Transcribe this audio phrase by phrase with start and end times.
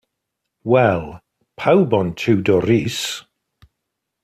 [0.71, 1.05] Wel,
[1.59, 2.99] pawb ond Tiwdor Rees.